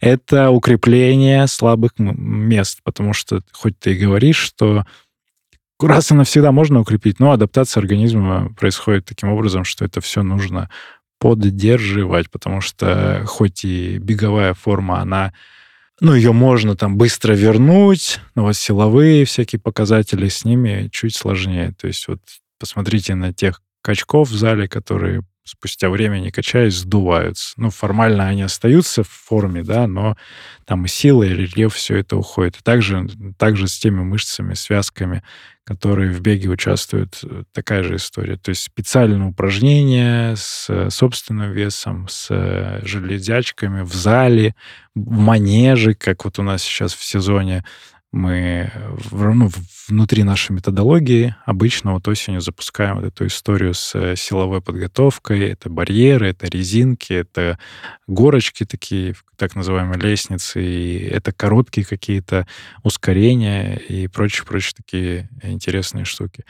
[0.00, 4.84] это укрепление слабых мест, потому что хоть ты и говоришь, что
[5.80, 10.68] раз и навсегда можно укрепить, но адаптация организма происходит таким образом, что это все нужно
[11.18, 15.32] поддерживать, потому что хоть и беговая форма, она
[16.00, 21.74] ну, ее можно там быстро вернуть, но вот силовые всякие показатели с ними чуть сложнее.
[21.78, 22.20] То есть вот
[22.58, 27.52] посмотрите на тех качков в зале, которые спустя время, не качаясь, сдуваются.
[27.56, 30.16] Ну, формально они остаются в форме, да, но
[30.64, 32.56] там и сила, и рельеф, все это уходит.
[32.56, 35.22] И также, также с теми мышцами, связками,
[35.64, 38.36] которые в беге участвуют, э, такая же история.
[38.36, 44.54] То есть специальные упражнения с э, собственным весом, с э, железячками в зале,
[44.94, 47.64] в манеже, как вот у нас сейчас в сезоне
[48.14, 48.70] мы
[49.10, 49.50] ну,
[49.88, 55.50] внутри нашей методологии обычно вот осенью запускаем вот эту историю с э, силовой подготовкой.
[55.50, 57.58] Это барьеры, это резинки, это
[58.06, 62.46] горочки такие, так называемые лестницы, и это короткие какие-то
[62.84, 66.44] ускорения и прочие-прочие такие интересные штуки.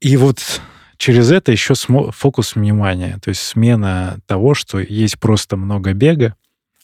[0.00, 0.60] И вот
[0.98, 6.36] через это еще фокус внимания, то есть смена того, что есть просто много бега,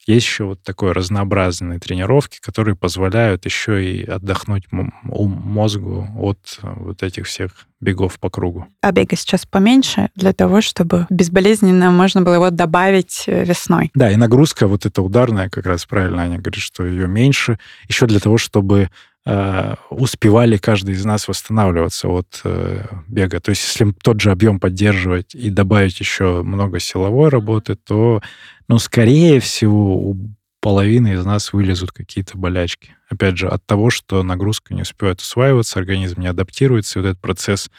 [0.07, 4.65] есть еще вот такой разнообразные тренировки, которые позволяют еще и отдохнуть
[5.03, 8.67] мозгу от э, вот этих всех бегов по кругу.
[8.81, 13.91] А бега сейчас поменьше для того, чтобы безболезненно можно было его добавить э, весной.
[13.95, 18.07] Да, и нагрузка вот эта ударная, как раз правильно Аня говорит, что ее меньше, еще
[18.07, 18.91] для того, чтобы
[19.27, 23.41] э, успевали каждый из нас восстанавливаться от э, бега.
[23.41, 28.21] То есть если тот же объем поддерживать и добавить еще много силовой работы, то
[28.69, 30.17] но, скорее всего, у
[30.61, 32.97] половины из нас вылезут какие-то болячки.
[33.11, 37.21] Опять же, от того, что нагрузка не успевает усваиваться, организм не адаптируется, и вот этот
[37.21, 37.71] процесс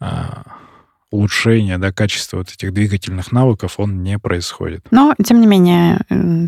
[0.00, 0.42] а,
[1.12, 4.86] улучшения да, качества вот этих двигательных навыков, он не происходит.
[4.90, 6.00] Но, тем не менее,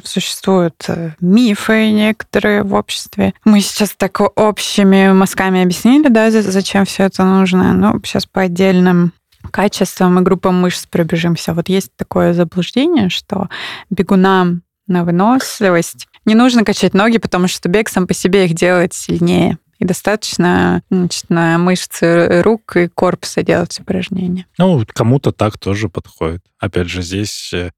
[0.03, 3.35] существуют э, мифы некоторые в обществе.
[3.45, 7.75] Мы сейчас так общими мазками объяснили, да, зачем все это нужно.
[7.75, 9.13] Но сейчас по отдельным
[9.51, 11.53] качествам и группам мышц пробежимся.
[11.53, 13.49] Вот есть такое заблуждение, что
[13.91, 18.95] бегунам на выносливость не нужно качать ноги, потому что бег сам по себе их делает
[18.95, 19.59] сильнее.
[19.79, 24.47] И достаточно значит, на мышцы рук и корпуса делать упражнения.
[24.59, 26.43] Ну, кому-то так тоже подходит.
[26.59, 27.71] Опять же, здесь э,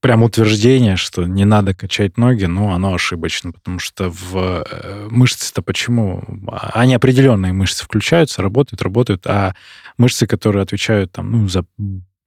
[0.00, 5.60] прям утверждение, что не надо качать ноги, ну, оно ошибочно, потому что в э, мышцы-то
[5.62, 6.24] почему?
[6.72, 9.54] Они определенные мышцы включаются, работают, работают, а
[9.98, 11.64] мышцы, которые отвечают там, ну, за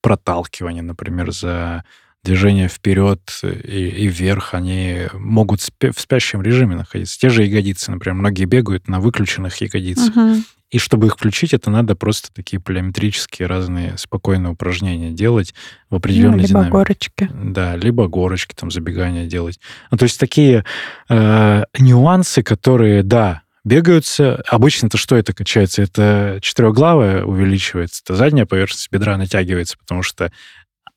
[0.02, 1.84] проталкивание, например, за
[2.24, 7.20] движение вперед и, и вверх, они могут в спящем режиме находиться.
[7.20, 10.16] Те же ягодицы, например, многие бегают на выключенных ягодицах.
[10.16, 10.44] Угу.
[10.72, 15.54] И чтобы их включить, это надо просто такие полиметрические разные спокойные упражнения делать
[15.92, 16.72] в определенной ну, либо динамике.
[16.72, 17.30] горочки.
[17.32, 19.60] Да, либо горочки, там, забегания делать.
[19.92, 20.66] Ну, то есть такие
[21.10, 24.44] э, нюансы, которые, да, бегаются.
[24.48, 25.84] Обычно это что это качается?
[25.84, 30.32] Это четырехглавая увеличивается, это задняя поверхность бедра натягивается, потому что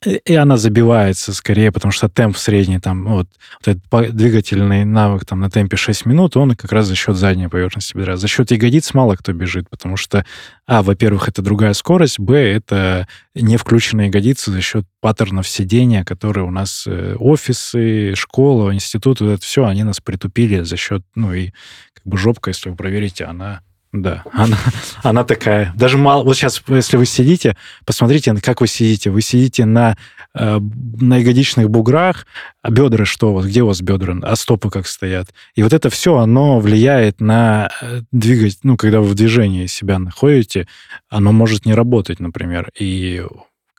[0.07, 3.29] и она забивается скорее, потому что темп средний, там, вот,
[3.65, 7.49] вот этот двигательный навык там на темпе 6 минут, он как раз за счет задней
[7.49, 8.17] поверхности бедра.
[8.17, 10.25] За счет ягодиц мало кто бежит, потому что,
[10.67, 16.47] а, во-первых, это другая скорость, б, это не включенные ягодицы за счет паттернов сидения, которые
[16.47, 21.35] у нас э, офисы, школа, институты, вот это все, они нас притупили за счет, ну
[21.35, 21.51] и
[21.95, 23.61] как бы жопка, если вы проверите, она
[24.03, 24.57] да, она,
[25.03, 25.73] она такая.
[25.77, 26.25] Даже мало...
[26.25, 29.11] Вот сейчас, если вы сидите, посмотрите, как вы сидите.
[29.11, 29.97] Вы сидите на,
[30.35, 30.59] э,
[31.01, 32.27] на ягодичных буграх,
[32.63, 33.47] а бедра что у вас?
[33.47, 34.17] Где у вас бедра?
[34.23, 35.29] А стопы как стоят?
[35.55, 38.59] И вот это все, оно влияет на э, двигать...
[38.63, 40.67] Ну, когда вы в движении себя находите,
[41.09, 42.71] оно может не работать, например.
[42.79, 43.23] И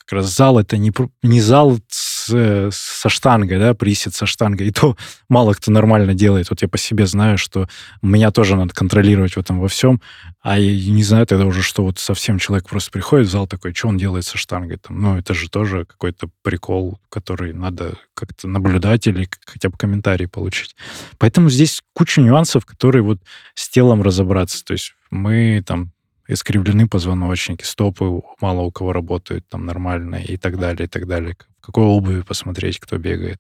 [0.08, 4.68] как раз зал это не, не зал с, со штангой, да, присед со штангой.
[4.68, 4.96] И то
[5.30, 6.50] мало кто нормально делает.
[6.50, 7.68] Вот я по себе знаю, что
[8.02, 10.02] меня тоже надо контролировать в этом во всем.
[10.42, 13.74] А я не знаю тогда уже, что вот совсем человек просто приходит в зал такой,
[13.74, 14.78] что он делает со штангой.
[14.78, 20.30] Там, ну, это же тоже какой-то прикол, который надо как-то наблюдать или хотя бы комментарий
[20.30, 20.78] получить.
[21.18, 23.20] Поэтому здесь куча нюансов, которые вот
[23.56, 24.64] с телом разобраться.
[24.64, 25.92] То есть мы там
[26.28, 31.36] искривлены позвоночники, стопы мало у кого работают там нормально и так далее, и так далее.
[31.62, 33.40] В какой обуви посмотреть, кто бегает.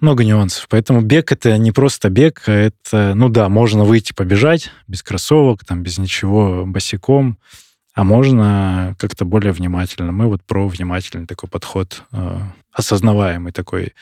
[0.00, 0.66] Много нюансов.
[0.68, 5.64] Поэтому бег— это не просто бег, а это, ну да, можно выйти побежать без кроссовок,
[5.64, 7.38] там, без ничего, босиком,
[7.94, 10.10] а можно как-то более внимательно.
[10.10, 12.40] Мы вот про внимательный такой подход, э,
[12.72, 13.94] осознаваемый такой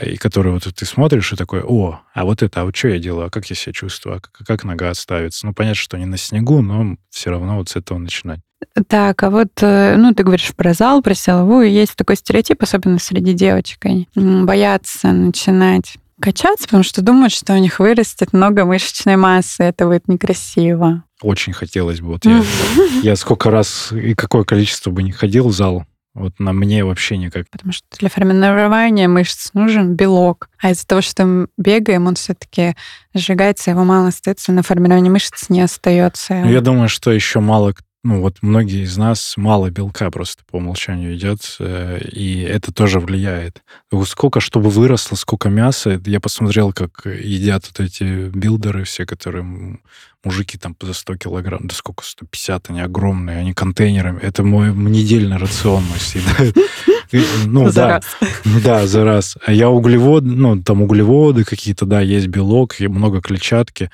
[0.00, 2.98] и который вот ты смотришь и такой, о, а вот это, а вот что я
[2.98, 5.46] делаю, а как я себя чувствую, а как, как нога отставится.
[5.46, 8.40] Ну, понятно, что не на снегу, но все равно вот с этого начинать.
[8.88, 11.70] Так, а вот, э, ну, ты говоришь про зал, про силовую.
[11.70, 13.84] Есть такой стереотип, особенно среди девочек.
[13.84, 19.86] Они боятся начинать качаться, потому что думают, что у них вырастет много мышечной массы, это
[19.86, 21.04] будет некрасиво.
[21.20, 22.08] Очень хотелось бы.
[22.08, 22.42] Вот я,
[23.02, 27.16] я сколько раз и какое количество бы не ходил в зал, вот на мне вообще
[27.16, 27.48] никак.
[27.50, 30.48] Потому что для формирования мышц нужен белок.
[30.60, 32.76] А из-за того, что мы бегаем, он все-таки
[33.14, 36.34] сжигается, его мало остается, на формирование мышц не остается.
[36.34, 40.56] Ну, я думаю, что еще мало ну вот многие из нас мало белка просто по
[40.56, 43.62] умолчанию идет, э, и это тоже влияет.
[44.06, 46.00] Сколько, чтобы выросло, сколько мяса.
[46.04, 49.80] Я посмотрел, как едят вот эти билдеры все, которые
[50.22, 54.20] мужики там за 100 килограмм, да сколько, 150, они огромные, они контейнерами.
[54.20, 56.56] Это мой недельный рацион мой съедают.
[57.46, 58.04] Ну, за да, раз.
[58.64, 59.36] Да, за раз.
[59.46, 63.90] А я углевод, ну, там углеводы какие-то, да, есть белок, много клетчатки.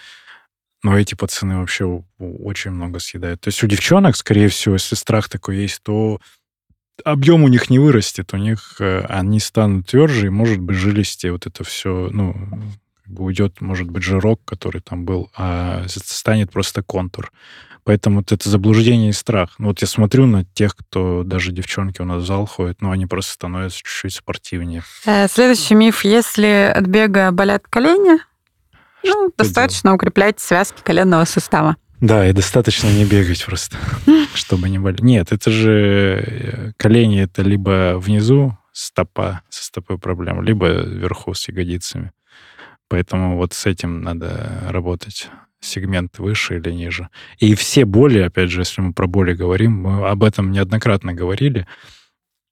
[0.82, 3.40] Но эти пацаны вообще очень много съедают.
[3.42, 6.20] То есть у девчонок, скорее всего, если страх такой есть, то
[7.04, 11.26] объем у них не вырастет, у них э, они станут тверже, и, может быть, жилисти,
[11.28, 12.34] вот это все, ну,
[13.18, 17.32] уйдет, может быть, жирок, который там был, а станет просто контур.
[17.84, 19.54] Поэтому вот это заблуждение и страх.
[19.58, 22.90] Ну, вот я смотрю на тех, кто даже девчонки у нас в зал ходят, но
[22.90, 24.82] они просто становятся чуть-чуть спортивнее.
[25.06, 26.04] Э, следующий миф.
[26.04, 28.20] Если от бега болят колени,
[29.04, 31.76] ну, достаточно укреплять связки коленного сустава.
[32.00, 33.76] Да, и достаточно не бегать просто,
[34.34, 35.02] чтобы не болеть.
[35.02, 41.48] Нет, это же э, колени, это либо внизу стопа, со стопой проблема, либо вверху с
[41.48, 42.12] ягодицами.
[42.88, 45.28] Поэтому вот с этим надо работать.
[45.60, 47.10] Сегмент выше или ниже.
[47.38, 51.66] И все боли, опять же, если мы про боли говорим, мы об этом неоднократно говорили,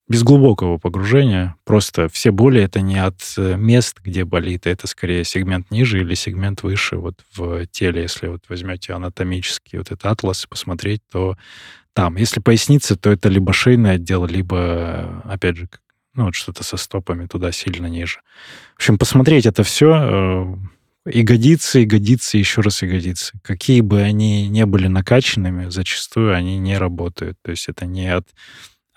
[0.08, 1.56] без глубокого погружения.
[1.64, 6.14] Просто все боли это не от э, мест, где болит, это скорее сегмент ниже или
[6.14, 8.02] сегмент выше вот в теле.
[8.02, 11.36] Если вот возьмете анатомический вот этот атлас и посмотреть, то
[11.92, 12.16] там.
[12.16, 15.68] Если поясница, то это либо шейное отдел, либо, опять же,
[16.14, 18.20] ну, вот что-то со стопами туда сильно ниже.
[18.74, 20.56] В общем, посмотреть это все, э,
[21.10, 23.38] ягодицы, ягодицы, еще раз ягодицы.
[23.42, 27.36] Какие бы они не были накачанными, зачастую они не работают.
[27.42, 28.26] То есть это не от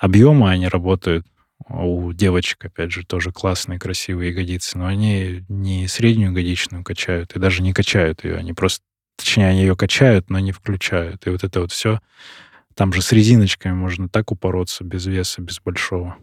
[0.02, 1.26] объема они работают.
[1.70, 7.40] У девочек, опять же, тоже классные, красивые ягодицы, но они не среднюю ягодичную качают и
[7.40, 8.36] даже не качают ее.
[8.36, 8.84] Они просто,
[9.16, 11.28] точнее, они ее качают, но не включают.
[11.28, 12.00] И вот это вот все.
[12.76, 16.18] Там же с резиночками можно так упороться без веса, без большого.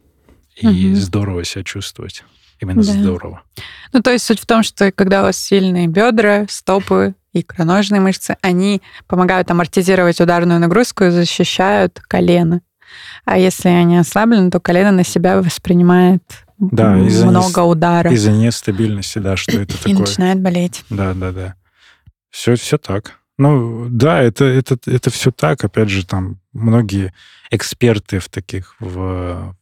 [0.57, 0.97] И угу.
[0.97, 2.25] здорово себя чувствовать.
[2.61, 2.93] Именно да.
[2.93, 3.43] здорово.
[3.93, 8.37] Ну, то есть суть в том, что когда у вас сильные бедра, стопы, икроножные мышцы,
[8.43, 12.61] они помогают амортизировать ударную нагрузку и защищают колено.
[13.25, 16.23] А если они ослаблены, то колено на себя воспринимает
[16.59, 18.11] да, много удара.
[18.13, 19.93] Из-за нестабильности, да, что это такое.
[19.93, 20.85] И начинает болеть.
[20.91, 21.55] Да, да, да.
[22.31, 23.15] Все, все так.
[23.39, 25.63] Ну, да, это, это, это все так.
[25.63, 27.15] Опять же, там многие
[27.51, 29.55] эксперты в таких, в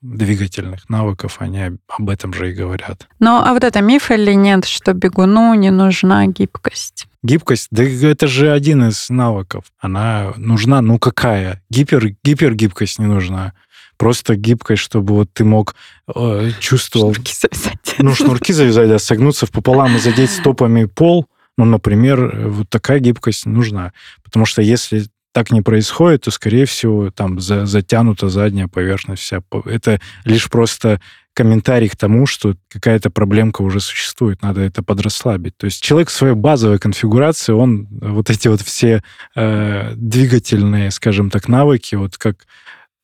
[0.00, 3.08] двигательных навыков, они об этом же и говорят.
[3.18, 7.06] Ну, а вот это миф или нет, что бегуну не нужна гибкость?
[7.22, 9.64] Гибкость, да это же один из навыков.
[9.80, 11.62] Она нужна, ну какая?
[11.68, 13.54] Гипер, гипергибкость не нужна.
[13.96, 15.74] Просто гибкость, чтобы вот ты мог
[16.14, 17.12] э, чувствовал...
[17.12, 17.96] Шнурки завязать.
[17.98, 21.26] Ну, шнурки завязать, да, согнуться пополам и задеть стопами пол.
[21.56, 23.92] Ну, например, вот такая гибкость нужна.
[24.22, 29.42] Потому что если так не происходит, то, скорее всего, там за, затянута задняя поверхность вся.
[29.66, 31.00] Это лишь просто
[31.34, 35.56] комментарий к тому, что какая-то проблемка уже существует, надо это подрасслабить.
[35.56, 39.04] То есть человек в своей базовой конфигурации, он вот эти вот все
[39.36, 42.46] э, двигательные, скажем так, навыки, вот как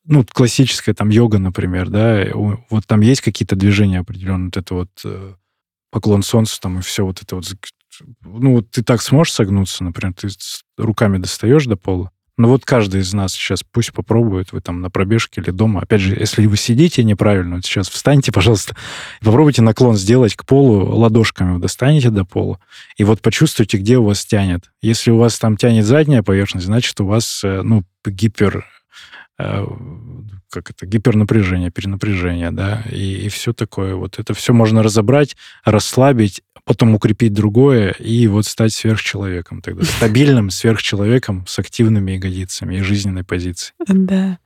[0.05, 4.89] ну, классическая там йога, например, да, вот там есть какие-то движения определенные, вот это вот
[5.03, 5.33] э,
[5.89, 7.45] поклон солнцу там и все вот это вот,
[8.21, 10.27] ну, вот ты так сможешь согнуться, например, ты
[10.77, 14.89] руками достаешь до пола, ну вот каждый из нас сейчас пусть попробует, вы там на
[14.89, 15.81] пробежке или дома.
[15.81, 18.75] Опять же, если вы сидите неправильно, вот сейчас встаньте, пожалуйста,
[19.21, 22.59] попробуйте наклон сделать к полу ладошками, достанете до пола,
[22.97, 24.71] и вот почувствуйте, где у вас тянет.
[24.81, 28.65] Если у вас там тянет задняя поверхность, значит, у вас, э, ну, гипер
[29.39, 29.65] э,
[30.49, 33.95] как это, гипернапряжение, перенапряжение, да, и, и все такое.
[33.95, 39.83] Вот это все можно разобрать, расслабить, потом укрепить другое и вот стать сверхчеловеком тогда.
[39.83, 43.73] Стабильным сверхчеловеком с активными ягодицами и жизненной позицией.
[43.87, 44.39] Да.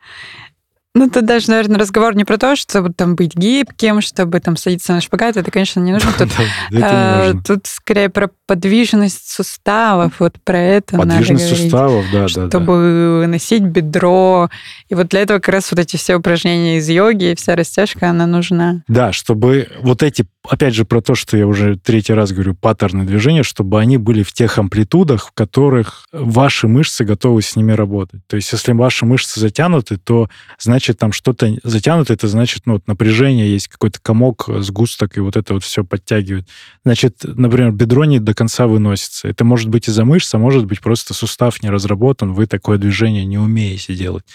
[0.95, 4.93] Ну, тут даже, наверное, разговор не про то, чтобы там быть гибким, чтобы там садиться
[4.93, 5.37] на шпагат.
[5.37, 6.11] Это, конечно, не нужно.
[6.17, 6.29] Тут,
[6.71, 12.41] э, тут скорее про подвижность суставов, вот про это Подвижность надо говорить, суставов, да, да,
[12.41, 12.47] да.
[12.49, 14.49] чтобы носить бедро.
[14.89, 18.25] И вот для этого как раз вот эти все упражнения из йоги, вся растяжка, она
[18.25, 18.83] нужна.
[18.87, 23.05] Да, чтобы вот эти, опять же, про то, что я уже третий раз говорю, паттерны
[23.05, 28.21] движения, чтобы они были в тех амплитудах, в которых ваши мышцы готовы с ними работать.
[28.27, 30.27] То есть, если ваши мышцы затянуты, то
[30.57, 35.37] значит там что-то затянуто, это значит, ну, вот напряжение есть, какой-то комок, сгусток, и вот
[35.37, 36.47] это вот все подтягивает.
[36.83, 39.27] Значит, например, бедро не до конца выносится.
[39.27, 43.25] Это может быть из-за мышц, а может быть просто сустав не разработан, вы такое движение
[43.25, 44.25] не умеете делать.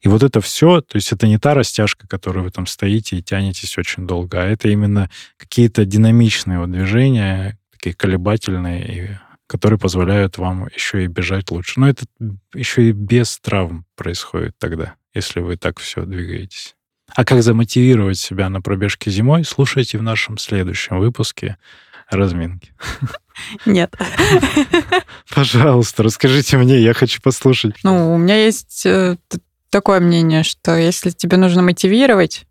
[0.00, 3.22] И вот это все, то есть это не та растяжка, которую вы там стоите и
[3.22, 9.10] тянетесь очень долго, а это именно какие-то динамичные вот движения, такие колебательные, и,
[9.46, 11.80] которые позволяют вам еще и бежать лучше.
[11.80, 12.04] Но это
[12.54, 16.74] еще и без травм происходит тогда, если вы так все двигаетесь.
[17.14, 21.56] А как замотивировать себя на пробежке зимой, слушайте в нашем следующем выпуске
[22.08, 22.72] разминки.
[23.66, 23.94] Нет.
[25.34, 27.74] Пожалуйста, расскажите мне, я хочу послушать.
[27.82, 29.16] Ну, у меня есть э,
[29.70, 32.46] такое мнение, что если тебе нужно мотивировать,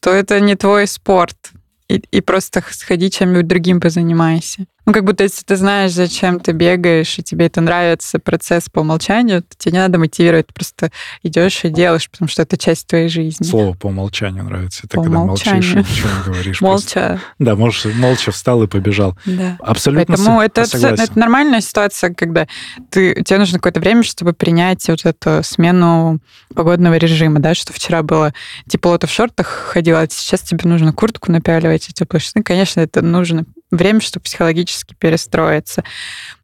[0.00, 1.52] то это не твой спорт.
[1.88, 4.66] И, и просто сходи чем-нибудь другим позанимайся.
[4.86, 8.80] Ну, как будто если ты знаешь, зачем ты бегаешь, и тебе это нравится, процесс по
[8.80, 10.90] умолчанию, то тебе не надо мотивировать, ты просто
[11.22, 13.44] идешь и делаешь, потому что это часть твоей жизни.
[13.46, 14.82] Слово по умолчанию нравится.
[14.84, 15.62] Это по когда умолчанию.
[15.62, 16.60] молчишь и ничего не говоришь.
[16.60, 16.80] Молча.
[16.80, 17.20] Просто.
[17.38, 19.16] Да, можешь, молча встал и побежал.
[19.26, 19.56] Да.
[19.60, 21.04] Абсолютно Поэтому со- это, согласен.
[21.04, 22.46] это нормальная ситуация, когда
[22.90, 26.20] ты, тебе нужно какое-то время, чтобы принять вот эту смену
[26.54, 28.32] погодного режима, да, что вчера было
[28.68, 32.42] тепло, ты в шортах ходила, а сейчас тебе нужно куртку напяливать и теплые штаны.
[32.42, 35.84] Конечно, это нужно время, чтобы психологически перестроиться.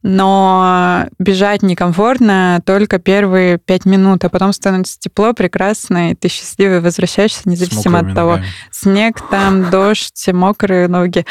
[0.03, 6.81] Но бежать некомфортно только первые пять минут, а потом становится тепло, прекрасно, и ты счастливый
[6.81, 8.49] возвращаешься, независимо от того, ногами.
[8.71, 11.27] снег там, дождь, мокрые ноги.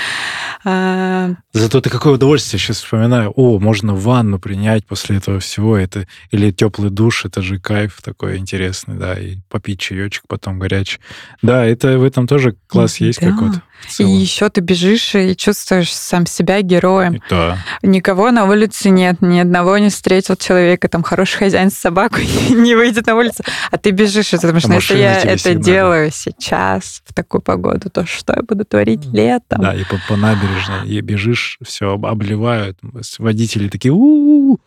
[0.65, 3.31] А, Зато ты какое удовольствие сейчас вспоминаю.
[3.35, 5.77] О, можно ванну принять после этого всего.
[5.77, 10.99] Это, или теплый душ, это же кайф такой интересный, да, и попить чаечек потом горячий.
[11.41, 13.31] Да, это в этом тоже класс есть Да.
[13.31, 13.61] какой-то.
[13.99, 17.21] И еще ты бежишь и чувствуешь сам себя героем.
[17.30, 17.59] Да.
[17.84, 22.73] Никого на улице нет, ни одного не встретил человека, там хороший хозяин с собакой не
[22.76, 25.61] выйдет на улицу, а ты бежишь, и ты думаешь, А ну, машины я это сигналят.
[25.65, 29.61] делаю сейчас, в такую погоду, то что я буду творить летом?
[29.61, 32.80] Да, и по, по набережной и бежишь, все обливают.
[33.19, 34.57] Водители такие, у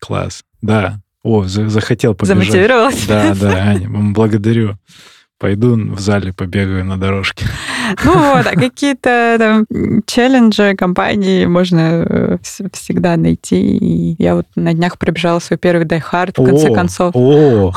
[0.00, 0.42] класс.
[0.62, 1.00] Да.
[1.22, 2.38] О, за- захотел побежать.
[2.38, 3.06] Замотивировалась?
[3.06, 4.78] Да, да, Аня, благодарю.
[5.38, 7.46] Пойду в зале побегаю на дорожке.
[8.04, 13.76] Ну вот, а какие-то там челленджи компании можно э, вс- всегда найти.
[13.76, 17.12] И я вот на днях пробежала свой первый дайхард, в конце О, концов.
[17.14, 17.72] О,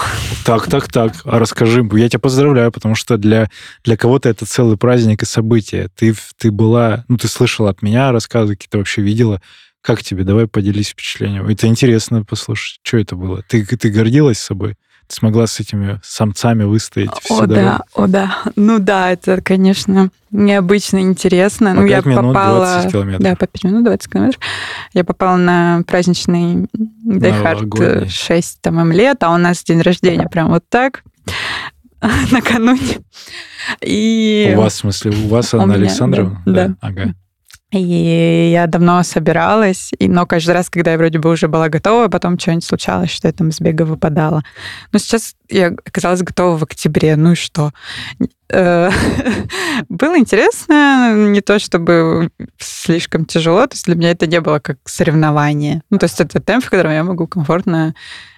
[0.46, 1.14] так, так, так.
[1.26, 3.50] А расскажи, я тебя поздравляю, потому что для,
[3.84, 5.90] для кого-то это целый праздник и событие.
[5.96, 9.42] Ты, ты была, ну, ты слышала от меня рассказы, какие-то вообще видела.
[9.82, 10.24] Как тебе?
[10.24, 11.48] Давай поделись впечатлением.
[11.48, 12.80] Это интересно послушать.
[12.82, 13.44] Что это было?
[13.48, 14.76] Ты, ты гордилась собой?
[15.10, 17.56] Смогла с этими самцами выстоять всю О, дорогу?
[17.56, 18.38] да, о, да.
[18.56, 21.72] Ну да, это, конечно, необычно интересно.
[21.74, 22.66] По ну, я пять минут попала...
[22.74, 23.24] 20 километров.
[23.24, 24.42] Да, по 5 минут 20 километров.
[24.94, 26.68] Я попала на праздничный
[27.04, 28.08] Новогодний.
[28.08, 31.04] 6 там, лет, а у нас день рождения прям вот так
[32.32, 33.00] накануне.
[33.82, 34.54] И...
[34.56, 36.42] У вас, в смысле, у вас, У Анна меня, Александровна?
[36.46, 36.76] да, да.
[36.82, 37.16] Ага.
[37.72, 42.08] И я давно собиралась, и, но каждый раз, когда я вроде бы уже была готова,
[42.08, 44.44] потом что-нибудь случалось, что я там с бега выпадала.
[44.92, 47.72] Но сейчас я оказалась готова в октябре, ну и что?
[48.50, 48.90] Э,
[49.90, 54.78] Было интересно, не то чтобы слишком тяжело, то есть для меня это не было как
[54.86, 55.84] соревнование.
[55.92, 57.94] Ну, то есть это темп, в котором я могу комфортно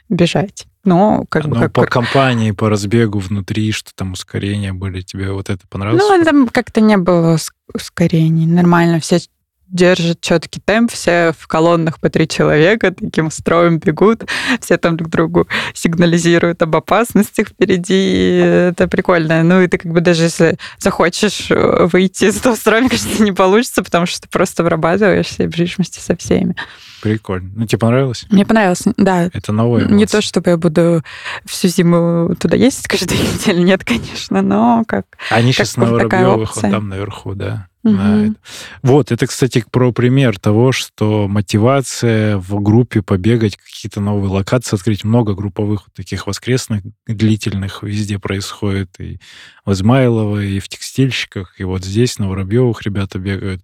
[0.10, 0.68] бежать.
[0.84, 1.74] Но как бы Ну, как...
[1.74, 6.04] по компании, по разбегу внутри, что там ускорения были, тебе вот это понравилось?
[6.08, 8.48] Ну, там как-то не было уск- ускорений.
[8.48, 9.20] Нормально, все
[9.72, 14.30] держат четкий темп, все в колоннах по три человека таким строем бегут,
[14.62, 18.38] все там друг другу сигнализируют об опасностях впереди.
[18.70, 19.44] Это прикольно.
[19.44, 23.24] Ну, и ты как бы даже если захочешь э, выйти из этого строя, мне кажется,
[23.24, 26.56] не получится, потому что ты просто вырабатываешься и вместе со всеми.
[27.02, 27.52] Прикольно.
[27.56, 28.26] Ну, тебе понравилось?
[28.30, 29.30] Мне понравилось, да.
[29.34, 29.86] Это новое.
[29.86, 31.04] Не то, чтобы я буду
[31.46, 35.06] всю зиму туда ездить каждую неделю, нет, конечно, но как...
[35.30, 37.68] Они сейчас на как Воробьевых, вот там наверху, да.
[37.84, 38.36] Это.
[38.84, 45.04] Вот, это, кстати, про пример того, что мотивация в группе побегать, какие-то новые локации открыть.
[45.04, 49.00] Много групповых таких воскресных, длительных везде происходит.
[49.00, 49.20] И
[49.66, 53.64] в Измайлово, и в текстильщиках, и вот здесь, на Воробьевых ребята бегают.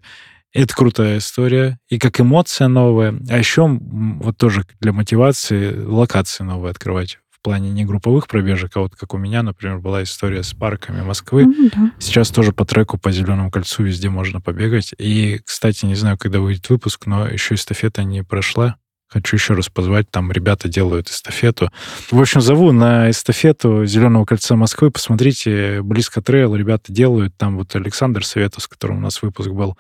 [0.58, 1.78] Это крутая история.
[1.88, 3.14] И как эмоция новая.
[3.30, 8.80] А еще вот тоже для мотивации локации новые открывать в плане не групповых пробежек, а
[8.80, 11.46] вот как у меня, например, была история с парками Москвы.
[11.46, 11.92] Ну, да.
[12.00, 14.96] Сейчас тоже по треку по Зеленому кольцу везде можно побегать.
[14.98, 18.78] И, кстати, не знаю, когда выйдет выпуск, но еще эстафета не прошла.
[19.10, 21.72] Хочу еще раз позвать, там ребята делают эстафету.
[22.12, 24.92] В общем, зову на эстафету Зеленого кольца Москвы.
[24.92, 27.36] Посмотрите, близко трейл ребята делают.
[27.38, 29.78] Там вот Александр Советов, с которым у нас выпуск был.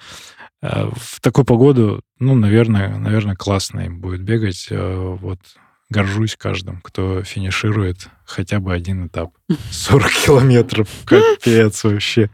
[0.61, 4.67] Э, В такую погоду, ну, наверное, наверное, классно им будет бегать.
[4.69, 5.39] Э, Вот
[5.89, 9.32] горжусь каждым, кто финиширует хотя бы один этап.
[9.71, 10.88] 40 километров.
[11.05, 12.30] Капец вообще.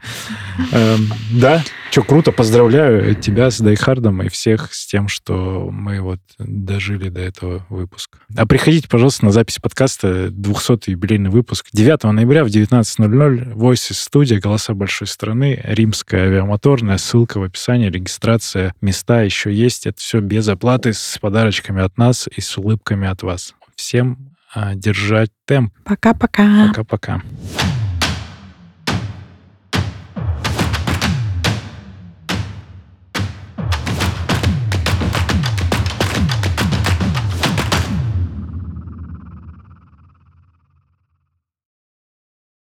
[0.72, 5.68] Эм, Да, что круто, поздравляю тебя с Die Hard ом и всех с тем, что
[5.70, 8.18] мы вот дожили до этого выпуска.
[8.36, 14.40] А приходите, пожалуйста, на запись подкаста 200 юбилейный выпуск 9 ноября в 19.00 Voices студия
[14.40, 19.86] «Голоса большой страны», римская авиамоторная, ссылка в описании, регистрация, места еще есть.
[19.86, 23.54] Это все без оплаты, с подарочками от нас и с улыбками от вас.
[23.76, 24.33] Всем
[24.74, 25.72] держать темп.
[25.84, 26.68] Пока-пока.
[26.68, 27.22] Пока-пока.